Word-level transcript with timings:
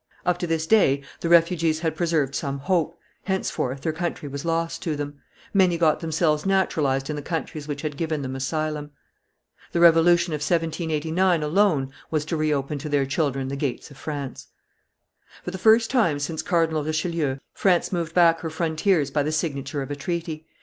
Up 0.25 0.39
to 0.39 0.47
this 0.47 0.65
day 0.65 1.03
the 1.19 1.29
refugees 1.29 1.81
had 1.81 1.95
preserved 1.95 2.33
some 2.33 2.57
hope, 2.57 2.99
henceforth 3.25 3.81
their 3.81 3.93
country 3.93 4.27
was 4.27 4.43
lost 4.43 4.81
to 4.81 4.95
them; 4.95 5.21
many 5.53 5.77
got 5.77 5.99
themselves 5.99 6.43
naturalized 6.43 7.07
in 7.11 7.15
the 7.15 7.21
countries 7.21 7.67
which 7.67 7.83
had 7.83 7.95
given 7.97 8.23
them 8.23 8.35
asylum. 8.35 8.89
The 9.73 9.79
revolution 9.79 10.33
of 10.33 10.37
1789 10.39 11.43
alone 11.43 11.91
was 12.09 12.25
to 12.25 12.35
re 12.35 12.51
open 12.51 12.79
to 12.79 12.89
their 12.89 13.05
children 13.05 13.47
the 13.49 13.55
gates 13.55 13.91
of 13.91 13.97
France. 13.97 14.47
For 15.43 15.51
the 15.51 15.59
first 15.59 15.91
time 15.91 16.17
since 16.17 16.41
Cardinal 16.41 16.83
Richelieu, 16.83 17.37
France 17.53 17.91
moved 17.93 18.15
back 18.15 18.39
her 18.39 18.49
frontiers 18.49 19.11
by 19.11 19.21
the 19.21 19.31
signature 19.31 19.83
of 19.83 19.91
a 19.91 19.95
treaty. 19.95 20.47